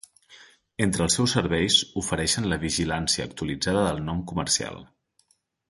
Entre 0.85 1.03
els 1.05 1.17
seus 1.19 1.35
serveis 1.37 1.77
ofereixen 2.03 2.49
la 2.53 2.59
vigilància 2.65 3.27
actualitzada 3.31 3.85
del 3.91 4.03
nom 4.09 4.25
comercial. 4.33 4.83